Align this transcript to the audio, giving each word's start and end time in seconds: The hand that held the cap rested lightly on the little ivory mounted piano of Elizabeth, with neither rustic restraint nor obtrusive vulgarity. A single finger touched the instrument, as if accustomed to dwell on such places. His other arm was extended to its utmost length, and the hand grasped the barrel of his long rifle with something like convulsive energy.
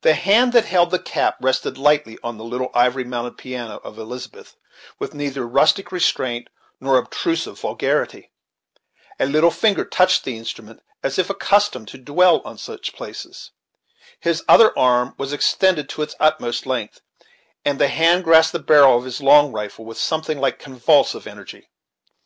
The 0.00 0.14
hand 0.14 0.54
that 0.54 0.64
held 0.64 0.90
the 0.90 0.98
cap 0.98 1.36
rested 1.38 1.76
lightly 1.76 2.16
on 2.22 2.38
the 2.38 2.44
little 2.44 2.70
ivory 2.72 3.04
mounted 3.04 3.36
piano 3.36 3.76
of 3.84 3.98
Elizabeth, 3.98 4.56
with 4.98 5.12
neither 5.12 5.46
rustic 5.46 5.92
restraint 5.92 6.48
nor 6.80 6.96
obtrusive 6.96 7.60
vulgarity. 7.60 8.32
A 9.18 9.26
single 9.26 9.50
finger 9.50 9.84
touched 9.84 10.24
the 10.24 10.38
instrument, 10.38 10.82
as 11.02 11.18
if 11.18 11.28
accustomed 11.28 11.88
to 11.88 11.98
dwell 11.98 12.40
on 12.46 12.56
such 12.56 12.94
places. 12.94 13.50
His 14.18 14.42
other 14.48 14.72
arm 14.78 15.14
was 15.18 15.34
extended 15.34 15.90
to 15.90 16.00
its 16.00 16.14
utmost 16.18 16.64
length, 16.64 17.02
and 17.62 17.78
the 17.78 17.88
hand 17.88 18.24
grasped 18.24 18.52
the 18.52 18.60
barrel 18.60 18.96
of 18.96 19.04
his 19.04 19.20
long 19.20 19.52
rifle 19.52 19.84
with 19.84 19.98
something 19.98 20.40
like 20.40 20.58
convulsive 20.58 21.26
energy. 21.26 21.68